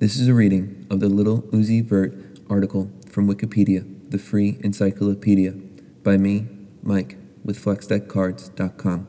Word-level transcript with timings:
This 0.00 0.16
is 0.16 0.28
a 0.28 0.34
reading 0.34 0.86
of 0.90 1.00
the 1.00 1.08
Little 1.08 1.42
Uzi 1.50 1.84
Vert 1.84 2.14
article 2.48 2.88
from 3.10 3.26
Wikipedia, 3.28 3.84
the 4.08 4.16
free 4.16 4.60
encyclopedia, 4.62 5.54
by 6.04 6.16
me, 6.16 6.46
Mike, 6.84 7.16
with 7.44 7.58
FlexDeckCards.com. 7.58 9.08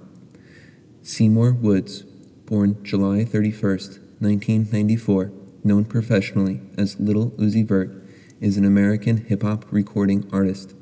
Seymour 1.03 1.51
Woods, 1.51 2.01
born 2.47 2.83
July 2.83 3.23
31st, 3.23 3.99
1994, 4.19 5.31
known 5.63 5.85
professionally 5.85 6.59
as 6.75 6.99
Little 6.99 7.29
Uzi 7.37 7.63
Vert, 7.63 7.91
is 8.41 8.57
an 8.57 8.65
American 8.65 9.17
hip 9.17 9.43
hop 9.43 9.65
recording 9.69 10.27
artist. 10.33 10.73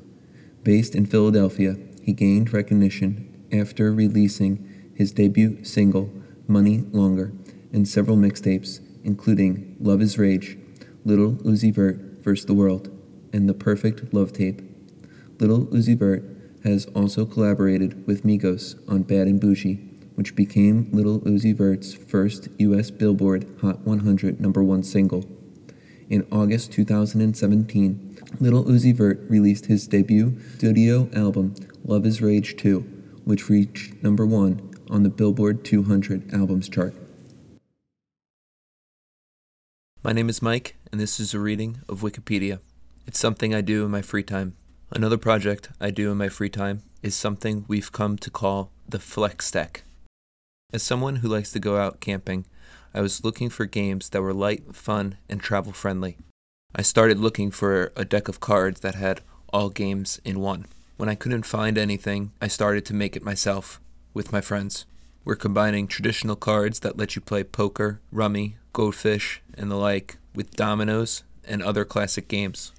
Based 0.62 0.94
in 0.94 1.04
Philadelphia, 1.04 1.76
he 2.02 2.14
gained 2.14 2.54
recognition 2.54 3.46
after 3.52 3.92
releasing 3.92 4.90
his 4.94 5.12
debut 5.12 5.62
single, 5.66 6.10
Money 6.46 6.86
Longer, 6.92 7.34
and 7.74 7.86
several 7.86 8.16
mixtapes, 8.16 8.80
including 9.08 9.74
Luv 9.80 10.02
is 10.02 10.18
Rage, 10.18 10.58
Little 11.02 11.32
Uzi 11.36 11.74
Vert 11.74 11.96
vs. 12.22 12.44
the 12.44 12.52
World, 12.52 12.90
and 13.32 13.48
The 13.48 13.54
Perfect 13.54 14.12
Luv 14.12 14.34
Tape. 14.34 14.60
Little 15.40 15.64
Uzi 15.68 15.98
Vert 15.98 16.22
has 16.62 16.84
also 16.94 17.24
collaborated 17.24 18.06
with 18.06 18.22
Migos 18.22 18.78
on 18.86 19.04
Bad 19.04 19.26
and 19.26 19.40
Boujee, 19.40 19.78
which 20.14 20.36
became 20.36 20.90
Little 20.92 21.20
Uzi 21.20 21.56
Vert's 21.56 21.94
first 21.94 22.48
U.S. 22.58 22.90
Billboard 22.90 23.46
Hot 23.62 23.80
100 23.80 24.42
number 24.42 24.62
one 24.62 24.82
single. 24.82 25.24
In 26.10 26.26
August 26.30 26.72
2017, 26.72 28.18
Little 28.40 28.64
Uzi 28.64 28.94
Vert 28.94 29.20
released 29.30 29.66
his 29.66 29.88
debut 29.88 30.38
studio 30.56 31.08
album, 31.14 31.54
Luv 31.82 32.04
is 32.04 32.20
Rage 32.20 32.58
2, 32.58 32.80
which 33.24 33.48
reached 33.48 34.02
number 34.02 34.26
one 34.26 34.70
on 34.90 35.02
the 35.02 35.08
Billboard 35.08 35.64
200 35.64 36.34
albums 36.34 36.68
chart. 36.68 36.94
My 40.00 40.12
name 40.12 40.28
is 40.28 40.40
Mike, 40.40 40.76
and 40.92 41.00
this 41.00 41.18
is 41.18 41.34
a 41.34 41.40
reading 41.40 41.80
of 41.88 42.02
Wikipedia. 42.02 42.60
It's 43.08 43.18
something 43.18 43.52
I 43.52 43.62
do 43.62 43.84
in 43.84 43.90
my 43.90 44.00
free 44.00 44.22
time. 44.22 44.54
Another 44.92 45.18
project 45.18 45.70
I 45.80 45.90
do 45.90 46.12
in 46.12 46.18
my 46.18 46.28
free 46.28 46.48
time 46.48 46.82
is 47.02 47.16
something 47.16 47.64
we've 47.66 47.90
come 47.90 48.16
to 48.18 48.30
call 48.30 48.70
the 48.88 49.00
Flex 49.00 49.50
Deck. 49.50 49.82
As 50.72 50.84
someone 50.84 51.16
who 51.16 51.26
likes 51.28 51.50
to 51.50 51.58
go 51.58 51.78
out 51.78 51.98
camping, 51.98 52.46
I 52.94 53.00
was 53.00 53.24
looking 53.24 53.50
for 53.50 53.66
games 53.66 54.10
that 54.10 54.22
were 54.22 54.32
light, 54.32 54.72
fun, 54.72 55.16
and 55.28 55.40
travel 55.40 55.72
friendly. 55.72 56.16
I 56.76 56.82
started 56.82 57.18
looking 57.18 57.50
for 57.50 57.92
a 57.96 58.04
deck 58.04 58.28
of 58.28 58.38
cards 58.38 58.80
that 58.82 58.94
had 58.94 59.22
all 59.52 59.68
games 59.68 60.20
in 60.24 60.38
one. 60.38 60.66
When 60.96 61.08
I 61.08 61.16
couldn't 61.16 61.42
find 61.42 61.76
anything, 61.76 62.30
I 62.40 62.46
started 62.46 62.86
to 62.86 62.94
make 62.94 63.16
it 63.16 63.24
myself 63.24 63.80
with 64.14 64.30
my 64.32 64.42
friends. 64.42 64.86
We're 65.24 65.36
combining 65.36 65.86
traditional 65.86 66.36
cards 66.36 66.80
that 66.80 66.96
let 66.96 67.16
you 67.16 67.22
play 67.22 67.44
poker, 67.44 68.00
rummy, 68.10 68.56
goldfish, 68.72 69.42
and 69.54 69.70
the 69.70 69.76
like 69.76 70.16
with 70.34 70.56
dominoes 70.56 71.22
and 71.46 71.62
other 71.62 71.84
classic 71.84 72.28
games. 72.28 72.72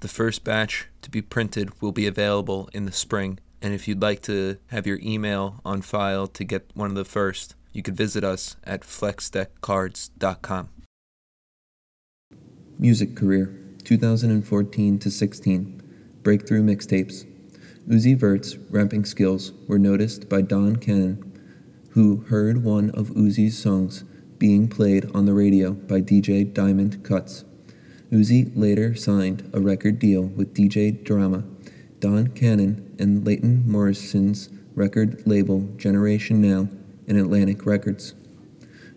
The 0.00 0.08
first 0.08 0.42
batch 0.42 0.88
to 1.02 1.10
be 1.10 1.22
printed 1.22 1.80
will 1.80 1.92
be 1.92 2.06
available 2.06 2.68
in 2.72 2.86
the 2.86 2.92
spring 2.92 3.38
and 3.62 3.72
if 3.72 3.86
you'd 3.86 4.02
like 4.02 4.20
to 4.22 4.58
have 4.66 4.86
your 4.86 4.98
email 5.02 5.60
on 5.64 5.82
file 5.82 6.26
to 6.26 6.44
get 6.44 6.68
one 6.74 6.90
of 6.90 6.96
the 6.96 7.04
first, 7.04 7.54
you 7.72 7.82
could 7.82 7.96
visit 7.96 8.24
us 8.24 8.56
at 8.64 8.80
flexdeckcards.com. 8.80 10.68
Music 12.78 13.14
career 13.14 13.56
2014 13.84 14.98
to 14.98 15.10
16 15.10 15.78
Breakthrough 16.22 16.62
mixtapes. 16.62 17.26
Uzi 17.88 18.16
Vert's 18.16 18.56
rapping 18.70 19.04
skills 19.04 19.52
were 19.68 19.78
noticed 19.78 20.28
by 20.28 20.40
Don 20.40 20.76
Cannon, 20.76 21.31
who 21.92 22.24
heard 22.28 22.64
one 22.64 22.90
of 22.90 23.10
Uzi's 23.10 23.58
songs 23.58 24.04
being 24.38 24.66
played 24.66 25.10
on 25.14 25.26
the 25.26 25.34
radio 25.34 25.72
by 25.72 26.00
DJ 26.00 26.52
Diamond 26.52 27.04
Cuts. 27.04 27.44
Uzi 28.10 28.50
later 28.56 28.94
signed 28.94 29.48
a 29.52 29.60
record 29.60 29.98
deal 29.98 30.22
with 30.22 30.54
DJ 30.54 31.04
Drama 31.04 31.44
Don 32.00 32.28
Cannon 32.28 32.94
and 32.98 33.26
Leighton 33.26 33.62
Morrison's 33.70 34.48
record 34.74 35.22
label 35.26 35.68
Generation 35.76 36.40
Now 36.40 36.68
and 37.06 37.18
Atlantic 37.18 37.66
Records. 37.66 38.14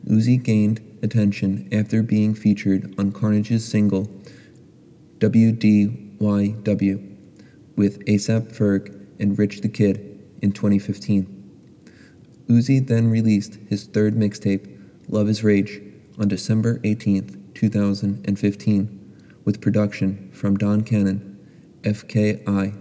Uzi 0.08 0.42
gained 0.42 0.80
attention 1.04 1.68
after 1.72 2.02
being 2.02 2.34
featured 2.34 2.96
on 2.98 3.12
Carnage's 3.12 3.66
single 3.66 4.10
WDYW 5.20 7.16
with 7.76 8.06
ASAP 8.06 8.56
Ferg 8.56 9.06
and 9.20 9.38
Rich 9.38 9.62
the 9.62 9.70
Kid 9.70 10.26
in 10.42 10.52
2015. 10.52 11.35
Uzi 12.48 12.86
then 12.86 13.10
released 13.10 13.58
his 13.68 13.86
third 13.86 14.16
mixtape, 14.16 14.72
Luv 15.10 15.28
is 15.30 15.44
Rage, 15.44 15.82
on 16.20 16.28
December 16.28 16.80
18, 16.84 17.52
2015, 17.56 19.16
with 19.44 19.62
production 19.62 20.30
from 20.32 20.56
Don 20.56 20.82
Cannon, 20.82 21.38
FKI, 21.82 22.74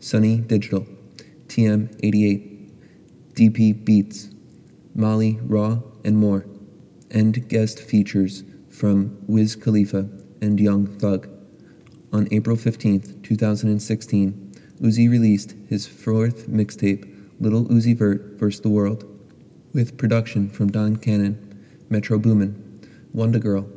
Sonny 0.00 0.38
Digital, 0.38 0.86
TM88, 1.48 2.70
DP 3.32 3.84
Beats, 3.84 4.28
Maaly 4.96 5.38
Raw, 5.42 5.80
and 6.04 6.18
more, 6.18 6.46
and 7.10 7.48
guest 7.48 7.80
features 7.80 8.44
from 8.68 9.18
Wiz 9.26 9.56
Khalifa 9.56 10.08
and 10.42 10.60
Young 10.60 10.86
Thug. 10.86 11.28
On 12.12 12.28
April 12.30 12.56
15, 12.56 13.22
2016, 13.22 14.52
Uzi 14.80 15.10
released 15.10 15.54
his 15.68 15.86
fourth 15.86 16.48
mixtape, 16.48 17.15
Little 17.38 17.64
Uzi 17.66 17.96
Vert 17.96 18.38
vs. 18.38 18.60
the 18.60 18.68
World, 18.68 19.04
with 19.72 19.98
production 19.98 20.48
from 20.48 20.70
Don 20.70 20.96
Cannon, 20.96 21.62
Metro 21.90 22.18
Boomin, 22.18 22.80
WondaGurl, 23.14 23.70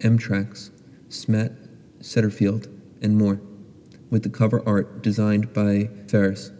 M-Trax, 0.00 0.70
Smet 1.08 1.52
Setterfield, 2.00 2.68
and 3.00 3.16
more 3.16 3.40
with 4.12 4.22
the 4.22 4.28
cover 4.28 4.62
art 4.66 5.02
designed 5.02 5.52
by 5.54 5.88
Ferris. 6.06 6.52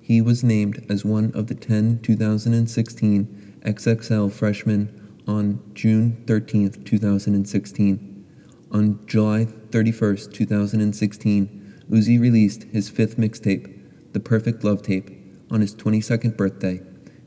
He 0.00 0.22
was 0.22 0.42
named 0.42 0.84
as 0.88 1.04
one 1.04 1.32
of 1.34 1.48
the 1.48 1.54
10 1.54 2.00
2016 2.02 3.60
XXL 3.64 4.32
freshmen 4.32 5.20
on 5.28 5.62
June 5.74 6.22
13, 6.26 6.70
2016. 6.84 8.26
On 8.72 9.06
July 9.06 9.44
31, 9.44 10.16
2016, 10.32 11.82
Uzi 11.90 12.20
released 12.20 12.64
his 12.64 12.88
fifth 12.88 13.16
mixtape, 13.16 14.12
The 14.12 14.20
Perfect 14.20 14.64
Luv 14.64 14.82
Tape, 14.82 15.10
on 15.50 15.60
his 15.60 15.74
22nd 15.74 16.36
birthday, 16.36 16.80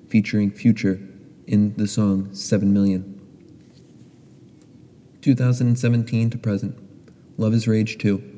featuring 0.09 0.51
Future 0.51 0.99
in 1.45 1.75
the 1.75 1.87
song 1.87 2.33
7 2.33 2.73
Million. 2.73 3.13
2017 5.21 6.29
to 6.29 6.37
present, 6.37 6.77
Luv 7.37 7.53
is 7.53 7.67
Rage 7.67 7.97
2. 7.97 8.37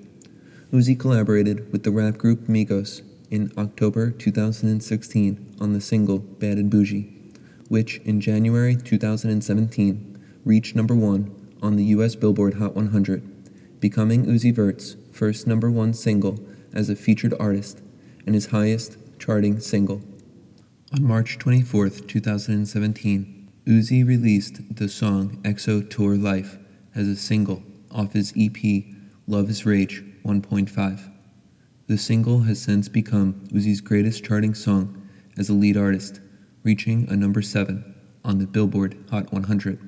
Uzi 0.72 1.00
collaborated 1.00 1.72
with 1.72 1.84
the 1.84 1.92
rap 1.92 2.18
group 2.18 2.48
Migos 2.48 3.02
in 3.32 3.52
October 3.58 4.12
2016 4.12 5.56
on 5.60 5.74
the 5.74 5.82
single 5.82 6.20
Bad 6.20 6.58
and 6.58 6.72
Boujee, 6.72 7.38
which 7.68 7.98
in 8.00 8.22
January 8.22 8.76
2017 8.76 10.18
reached 10.46 10.76
number 10.76 10.96
one 10.96 11.36
on 11.62 11.76
the 11.76 11.86
US 11.86 12.16
Billboard 12.16 12.56
Hot 12.56 12.76
100, 12.76 13.80
becoming 13.80 14.26
Uzi 14.26 14.54
Vert's 14.54 14.96
first 15.12 15.48
number 15.48 15.70
one 15.70 15.94
single 15.94 16.40
as 16.74 16.90
a 16.90 16.96
featured 16.96 17.34
artist 17.40 17.82
and 18.26 18.36
his 18.36 18.48
highest 18.48 18.98
charting 19.19 19.59
single. 19.59 20.02
On 20.94 21.03
March 21.03 21.38
24, 21.38 21.90
2017, 21.90 23.52
Uzi 23.68 24.07
released 24.07 24.75
the 24.75 24.90
song 24.90 25.38
XO 25.44 25.88
Tour 25.88 26.16
Life 26.16 26.57
as 26.96 27.07
a 27.07 27.16
single 27.16 27.62
off 27.91 28.13
his 28.13 28.34
EP 28.35 28.85
Luv 29.28 29.50
is 29.50 29.66
Rage 29.66 30.03
1.5. 30.25 31.12
The 31.88 31.97
single 31.97 32.41
has 32.41 32.62
since 32.62 32.88
become 32.88 33.46
Uzi's 33.52 33.81
greatest 33.81 34.24
charting 34.24 34.56
song 34.56 35.07
as 35.38 35.50
a 35.50 35.53
lead 35.53 35.78
artist, 35.78 36.19
reaching 36.63 37.07
a 37.09 37.16
number 37.16 37.41
7 37.41 37.96
on 38.24 38.40
the 38.40 38.47
Billboard 38.47 38.97
Hot 39.12 39.31
100. 39.31 39.80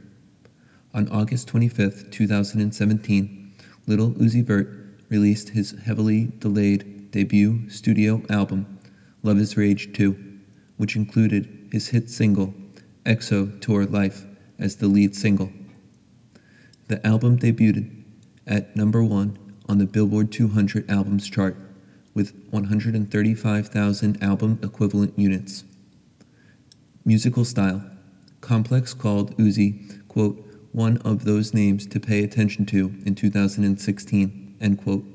On 0.93 1.07
August 1.09 1.47
25, 1.47 2.11
2017, 2.11 3.53
Little 3.87 4.11
Uzi 4.11 4.43
Vert 4.43 4.69
released 5.09 5.49
his 5.49 5.71
heavily 5.85 6.31
delayed 6.37 7.11
debut 7.11 7.69
studio 7.69 8.21
album, 8.29 8.79
Luv 9.23 9.37
is 9.37 9.55
Rage 9.55 9.93
2, 9.93 10.15
which 10.77 10.95
included 10.95 11.69
his 11.71 11.89
hit 11.89 12.09
single, 12.09 12.55
XO 13.05 13.59
Tour 13.61 13.85
Life, 13.85 14.25
as 14.57 14.77
the 14.77 14.87
lead 14.87 15.15
single. 15.15 15.51
The 16.87 17.05
album 17.05 17.37
debuted 17.37 18.03
at 18.47 18.75
number 18.75 19.03
1 19.03 19.37
on 19.69 19.77
the 19.77 19.85
Billboard 19.85 20.31
200 20.31 20.89
albums 20.89 21.29
chart 21.29 21.55
with 22.13 22.33
135,000 22.49 24.23
album 24.23 24.59
equivalent 24.63 25.17
units. 25.17 25.63
Musical 27.05 27.45
style 27.45 27.83
Complex 28.41 28.93
called 28.93 29.37
Uzi, 29.37 30.07
quote, 30.07 30.43
one 30.71 30.97
of 30.97 31.25
those 31.25 31.53
names 31.53 31.85
to 31.85 31.99
pay 31.99 32.23
attention 32.23 32.65
to 32.65 32.93
in 33.05 33.13
2016, 33.13 34.55
end 34.59 34.83
quote. 34.83 35.05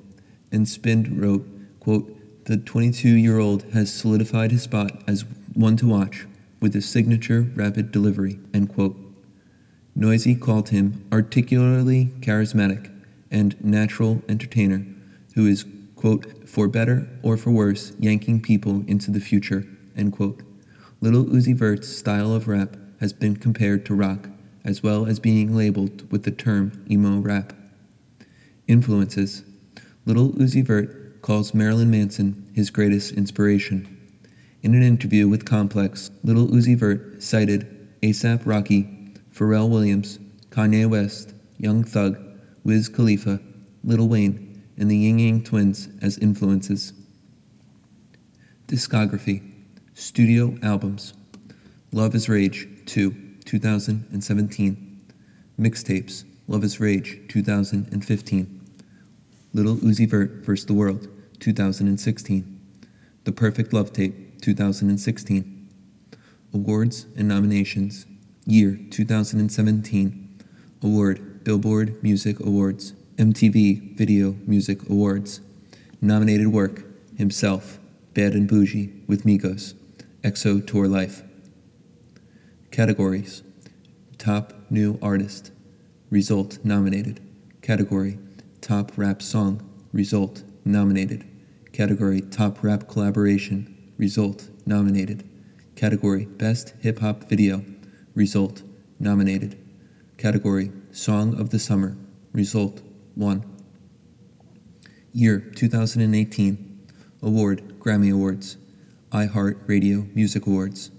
And 0.52 0.68
Spind 0.68 1.20
wrote, 1.20 1.46
quote, 1.80 2.15
the 2.46 2.56
22 2.56 3.08
year 3.08 3.38
old 3.40 3.64
has 3.72 3.92
solidified 3.92 4.52
his 4.52 4.62
spot 4.62 5.02
as 5.06 5.24
one 5.54 5.76
to 5.76 5.86
watch 5.86 6.26
with 6.60 6.74
his 6.74 6.88
signature 6.88 7.50
rapid 7.54 7.90
delivery, 7.90 8.38
end 8.54 8.72
quote. 8.72 8.96
Noisey 9.98 10.40
called 10.40 10.68
him 10.68 11.04
articularly 11.12 12.12
charismatic 12.20 12.90
and 13.32 13.62
natural 13.64 14.22
entertainer 14.28 14.86
who 15.34 15.46
is, 15.46 15.64
quote, 15.96 16.48
for 16.48 16.68
better 16.68 17.08
or 17.22 17.36
for 17.36 17.50
worse, 17.50 17.92
yanking 17.98 18.40
people 18.40 18.84
into 18.86 19.10
the 19.10 19.20
future, 19.20 19.66
end 19.96 20.12
quote. 20.12 20.42
Lil 21.00 21.24
Uzi 21.24 21.54
Vert's 21.54 21.88
style 21.88 22.32
of 22.32 22.46
rap 22.46 22.76
has 23.00 23.12
been 23.12 23.36
compared 23.36 23.84
to 23.86 23.94
rock, 23.94 24.28
as 24.64 24.84
well 24.84 25.06
as 25.06 25.18
being 25.18 25.54
labeled 25.54 26.10
with 26.12 26.22
the 26.22 26.30
term 26.30 26.84
emo 26.88 27.18
rap. 27.18 27.52
Influences 28.68 29.42
Little 30.04 30.30
Uzi 30.30 30.64
Vert 30.64 31.05
calls 31.26 31.52
Marilyn 31.52 31.90
Manson 31.90 32.48
his 32.54 32.70
greatest 32.70 33.12
inspiration. 33.14 33.98
In 34.62 34.76
an 34.76 34.82
interview 34.84 35.26
with 35.26 35.44
Complex, 35.44 36.12
Little 36.22 36.46
Uzi 36.46 36.76
Vert 36.76 37.20
cited 37.20 37.66
ASAP 38.00 38.42
Rocky, 38.44 39.12
Pharrell 39.34 39.68
Williams, 39.68 40.20
Kanye 40.50 40.88
West, 40.88 41.34
Young 41.58 41.82
Thug, 41.82 42.16
Wiz 42.62 42.88
Khalifa, 42.88 43.40
Lil 43.82 44.06
Wayne, 44.06 44.62
and 44.78 44.88
the 44.88 44.96
Ying 44.96 45.18
Yang 45.18 45.42
Twins 45.42 45.88
as 46.00 46.16
influences. 46.18 46.92
Discography 48.68 49.42
Studio 49.94 50.56
Albums 50.62 51.12
Luv 51.90 52.14
is 52.14 52.28
Rage 52.28 52.68
2, 52.86 53.10
2017. 53.44 55.12
Mixtapes 55.58 56.22
Luv 56.46 56.62
is 56.62 56.78
Rage 56.78 57.18
2015. 57.26 58.60
Little 59.52 59.74
Uzi 59.76 60.08
Vert 60.08 60.44
vs. 60.44 60.66
the 60.66 60.74
World 60.74 61.08
2016. 61.40 62.60
The 63.24 63.32
Perfect 63.32 63.72
Luv 63.72 63.92
Tape 63.92 64.40
2016. 64.40 65.68
Awards 66.54 67.06
and 67.16 67.28
nominations 67.28 68.06
Year 68.44 68.78
2017. 68.90 70.38
Award 70.82 71.44
Billboard 71.44 72.02
Music 72.02 72.40
Awards. 72.40 72.92
MTV 73.16 73.96
Video 73.96 74.36
Music 74.46 74.88
Awards. 74.88 75.40
Nominated 76.00 76.48
work 76.48 76.84
Himself, 77.16 77.78
Bad 78.12 78.34
and 78.34 78.48
Boujee 78.48 79.06
with 79.08 79.24
Migos, 79.24 79.74
XO 80.22 80.64
Tour 80.66 80.86
Life. 80.86 81.22
Categories 82.70 83.42
Top 84.18 84.52
New 84.70 84.98
Artist. 85.00 85.50
Result 86.10 86.58
nominated. 86.62 87.20
Category 87.62 88.18
Top 88.60 88.92
Rap 88.96 89.22
Song. 89.22 89.62
Result 89.92 90.42
nominated. 90.66 91.24
Category 91.72 92.20
Top 92.20 92.62
Rap 92.62 92.88
Collaboration. 92.88 93.92
Result 93.96 94.50
nominated. 94.66 95.28
Category 95.76 96.26
Best 96.26 96.74
Hip 96.80 96.98
Hop 96.98 97.24
Video. 97.24 97.64
Result 98.14 98.62
nominated. 98.98 99.56
Category 100.18 100.72
Song 100.90 101.38
of 101.38 101.50
the 101.50 101.58
Summer. 101.58 101.96
Result 102.32 102.82
1. 103.14 103.44
Year 105.12 105.40
2018. 105.54 106.88
Award 107.22 107.78
Grammy 107.78 108.12
Awards. 108.12 108.56
iHeart 109.12 109.60
Radio 109.68 110.06
Music 110.14 110.46
Awards. 110.46 110.90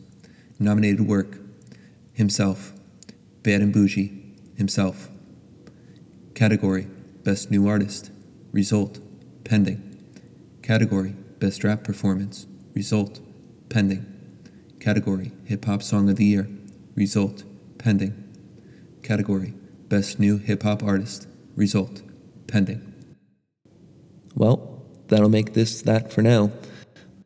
Nominated 0.60 1.08
work 1.08 1.38
Himself. 2.14 2.74
Bad 3.44 3.62
and 3.62 3.74
Boujee. 3.74 4.58
Himself. 4.58 5.10
Category 6.34 6.88
Best 7.24 7.52
New 7.52 7.68
Artist. 7.68 8.12
Result 8.54 9.00
Pending. 9.48 9.82
Category 10.62 11.16
Best 11.40 11.64
Rap 11.64 11.82
Performance. 11.82 12.48
Result 12.74 13.22
Pending. 13.70 14.06
Category 14.82 15.32
Hip 15.46 15.64
Hop 15.64 15.82
Song 15.82 16.10
of 16.10 16.18
the 16.18 16.26
Year. 16.26 16.50
Result 16.96 17.46
Pending. 17.78 18.26
Category 19.04 19.54
Best 19.88 20.20
New 20.20 20.38
Hip 20.38 20.64
Hop 20.64 20.84
Artist. 20.84 21.30
Result 21.56 22.02
Pending. 22.48 22.94
Well, 24.36 24.84
that'll 25.08 25.30
make 25.30 25.54
this 25.54 25.82
that 25.84 26.12
for 26.12 26.22
now. 26.22 26.52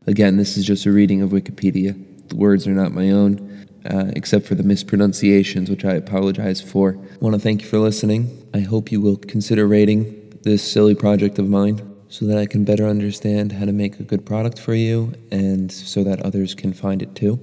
Again, 0.05 0.37
this 0.37 0.57
is 0.57 0.63
just 0.63 0.85
a 0.85 0.91
reading 0.91 1.23
of 1.23 1.31
Wikipedia. 1.31 2.29
The 2.29 2.35
words 2.35 2.67
are 2.67 2.71
not 2.71 2.91
my 2.91 3.09
own, 3.09 3.65
uh, 3.83 4.11
except 4.15 4.45
for 4.45 4.53
the 4.53 4.63
mispronunciations, 4.63 5.71
which 5.71 5.83
I 5.83 5.93
apologize 5.93 6.61
for. 6.61 6.91
I 6.91 7.17
want 7.19 7.33
to 7.33 7.41
thank 7.41 7.63
you 7.63 7.67
for 7.67 7.79
listening. 7.79 8.47
I 8.53 8.59
hope 8.59 8.91
you 8.91 9.01
will 9.01 9.17
consider 9.17 9.67
rating 9.67 10.37
this 10.43 10.61
silly 10.61 10.93
project 10.93 11.39
of 11.39 11.49
mine 11.49 11.90
so 12.11 12.25
that 12.25 12.37
I 12.37 12.45
can 12.45 12.65
better 12.65 12.85
understand 12.85 13.53
how 13.53 13.63
to 13.63 13.71
make 13.71 13.97
a 13.97 14.03
good 14.03 14.25
product 14.25 14.59
for 14.59 14.75
you 14.75 15.13
and 15.31 15.71
so 15.71 16.03
that 16.03 16.21
others 16.21 16.53
can 16.53 16.73
find 16.73 17.01
it 17.01 17.15
too. 17.15 17.39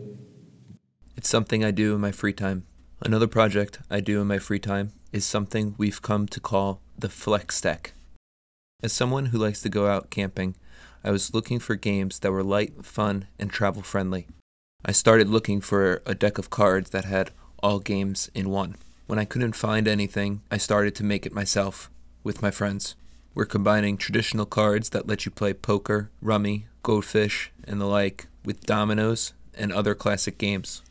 It's 1.17 1.29
something 1.29 1.65
I 1.65 1.71
do 1.71 1.95
in 1.95 2.03
my 2.03 2.13
free 2.13 2.35
time. 2.35 2.65
Another 3.01 3.27
project 3.27 3.79
I 3.91 4.01
do 4.01 4.21
in 4.21 4.27
my 4.27 4.39
free 4.39 4.59
time 4.59 4.93
is 5.11 5.25
something 5.25 5.75
we've 5.79 6.03
come 6.03 6.29
to 6.29 6.39
call 6.39 6.83
the 6.99 7.09
Flex 7.09 7.63
Deck. 7.63 7.95
As 8.83 8.93
someone 8.93 9.27
who 9.27 9.39
likes 9.39 9.63
to 9.63 9.71
go 9.71 9.87
out 9.87 10.11
camping, 10.11 10.55
I 11.03 11.13
was 11.13 11.33
looking 11.33 11.61
for 11.61 11.75
games 11.75 12.19
that 12.19 12.31
were 12.31 12.45
light, 12.45 12.85
fun, 12.85 13.27
and 13.39 13.51
travel 13.51 13.81
friendly. 13.81 14.27
I 14.85 14.93
started 14.93 15.29
looking 15.29 15.63
for 15.63 16.03
a 16.05 16.15
deck 16.15 16.37
of 16.37 16.51
cards 16.51 16.91
that 16.91 17.07
had 17.07 17.31
all 17.63 17.79
games 17.79 18.31
in 18.35 18.51
one. 18.51 18.77
When 19.07 19.19
I 19.19 19.25
couldn't 19.25 19.57
find 19.57 19.89
anything, 19.89 20.43
I 20.51 20.59
started 20.59 20.95
to 20.97 21.05
make 21.05 21.25
it 21.25 21.33
myself 21.33 21.91
with 22.23 22.43
my 22.43 22.51
friends. 22.51 22.95
We're 23.35 23.45
combining 23.45 23.97
traditional 23.97 24.47
cards 24.47 24.91
that 24.91 25.07
let 25.07 25.25
you 25.25 25.31
play 25.31 25.53
poker, 25.53 26.11
rummy, 26.21 26.67
goldfish, 26.83 27.53
and 27.65 27.81
the 27.81 27.87
like 27.87 28.27
with 28.45 28.67
dominoes 28.67 29.33
and 29.55 29.73
other 29.73 29.95
classic 29.95 30.39
games. 30.39 30.83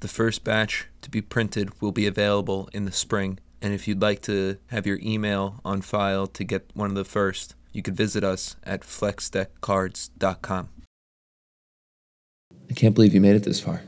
The 0.00 0.08
first 0.08 0.42
batch 0.42 0.88
to 1.02 1.10
be 1.10 1.20
printed 1.20 1.80
will 1.80 1.92
be 1.92 2.06
available 2.06 2.68
in 2.72 2.84
the 2.84 2.92
spring, 2.92 3.38
and 3.60 3.72
if 3.72 3.86
you'd 3.86 4.02
like 4.02 4.22
to 4.22 4.56
have 4.68 4.86
your 4.86 4.98
email 5.02 5.60
on 5.64 5.82
file 5.82 6.26
to 6.26 6.44
get 6.44 6.70
one 6.74 6.90
of 6.90 6.96
the 6.96 7.04
first, 7.04 7.54
you 7.72 7.82
could 7.82 7.96
visit 7.96 8.24
us 8.24 8.56
at 8.64 8.80
flexdeckcards.com. 8.80 10.68
I 12.70 12.74
can't 12.74 12.94
believe 12.94 13.14
you 13.14 13.20
made 13.20 13.36
it 13.36 13.44
this 13.44 13.60
far. 13.60 13.82